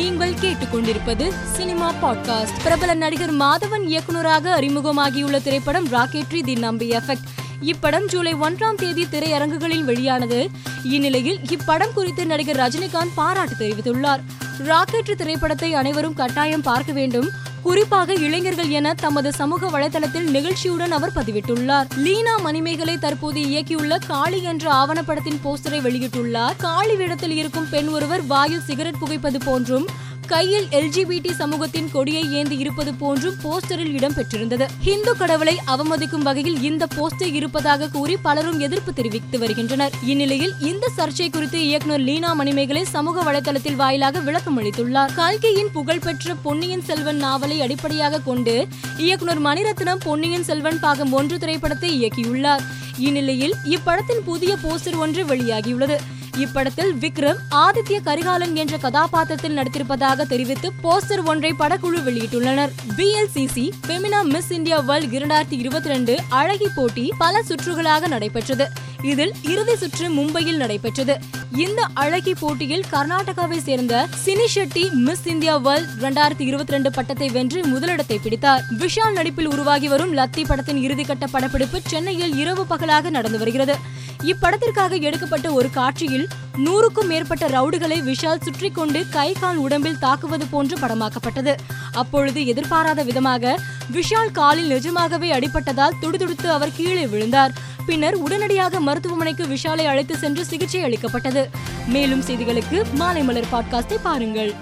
[0.00, 2.62] நீங்கள் கேட்டுக்கொண்டிருப்பது cinema podcast.
[2.62, 7.28] பிரபல நடிகர் மாதவன் இயக்குனராக அறிமுகமாகியுள்ள திரைப்படம் ராக்கெட்ரி தி நம்பி எஃபெக்ட்.
[7.64, 10.50] இப்படம் ஜூலை ஒன்றாம் தேதி திரையரங்குகளில் வெளியானது.
[10.84, 14.20] இந்நிலையில் இப்படம் குறித்து நடிகர் ரஜினிகாந்த் பாராட்டு தெரிவித்துள்ளார்.
[14.64, 17.30] ராக்கெட்ரி திரைப்படத்தை அனைவரும் கட்டாயம் பார்க்க வேண்டும்.
[17.62, 21.86] குறிப்பாக இளைஞர்கள் என தமது சமூக வலைதளத்தில் நிகழ்ச்சியுடன் அவர் பதிவிட்டுள்ளார்.
[21.96, 26.56] லீனா மணிமேகலை தற்போது இயக்கியுள்ள காளி என்ற ஆவணப்படத்தின் போஸ்டரை வெளியிட்டுள்ளார்.
[26.56, 29.86] காளி வேடத்தில் இருக்கும் பெண் ஒருவர் வாயில் சிகரெட் புகைப்பது போன்றும்
[30.30, 37.32] கையில் எல்ஜிபிடி சமூகத்தின் கொடியை ஏந்தி இருப்பது போன்றும் போஸ்டரில் இடம்பெற்றிருந்தது இந்து கடவுளை அவமதிக்கும் வகையில் இந்த போஸ்டர்
[37.32, 39.92] இருப்பதாக கூறி பலரும் எதிர்ப்பு தெரிவித்து வருகின்றனர்.
[40.06, 45.14] இந்நிலையில் இந்த சர்ச்சை குறித்து இயக்குனர் லீனா மணிமேகலை சமூக வலைதளத்தில் வாயிலாக விளக்கம் அளித்துள்ளார்.
[45.14, 52.64] கல்கியின் புகழ்பெற்ற பொன்னியின் செல்வன் நாவலை அடிப்படையாக கொண்டு இயக்குனர் மணிரத்னம் பொன்னியின் செல்வன் பாகம் ஒன்று திரைப்படத்தை இயக்கியுள்ளார்.
[52.98, 55.98] இந்நிலையில் இப்படத்தின் புதிய போஸ்டர் ஒன்று வெளியாகியுள்ளது.
[56.36, 62.70] இப்படத்தில் விக்ரம் ஆதித்ய கரிகாலன் என்ற கதாபாத்திரத்தில் நடித்திருப்பதாக தெரிவித்து போஸ்டர் ஒன்றை படக்குழு வெளியிட்டுள்ளனர்.
[62.96, 68.68] VLCC Femina Miss India World இரண்டாயிரத்தி இருபத்தி ரெண்டு அழகி போட்டி பல சுற்றுகளாக நடைபெற்றது.
[69.02, 71.18] இதில் இறுதி சுற்று மும்பையில் நடைபெற்றது.
[71.56, 77.66] இந்த அழகி போட்டியில் கர்நாடகாவை சேர்ந்த Sini Shetty Miss India World இரண்டாயிரத்தி இருபத்தி ரெண்டு பட்டத்தை வென்று
[77.66, 78.64] முதலிடத்தை பிடித்தார்.
[78.78, 83.76] விஷால் நடிப்பில் உருவாகி வரும் லத்தி படத்தின் இறுதிக்கட்ட படப்பிடிப்பு சென்னையில் இரவு பகலாக நடந்து வருகிறது.
[84.22, 90.78] இப்படத்திற்காக எடுக்கப்பட்ட ஒரு காட்சியில் நூறுக்கும் மேற்பட்ட ரவுடுகளை விஷால் சுற்றி கொண்டு கை கால் உடம்பில் தாக்குவது போன்று
[90.78, 91.54] படமாக்கப்பட்டது.
[91.92, 93.58] அப்பொழுது எதிர்பாராத விதமாக
[93.92, 97.52] விஷால் காலில் நிஜமாகவே அடிபட்டதால் துடுதுடுத்து அவர் கீழே விழுந்தார்.
[97.86, 101.48] பின்னர் உடனடியாக மருத்துவமனைக்கு விஷாலை அழைத்து சென்று சிகிச்சை அளிக்கப்பட்டது.
[101.86, 104.54] மேலும் செய்திகளுக்கு மாலை மலர் பாட்காஸ்டை பாருங்கள்.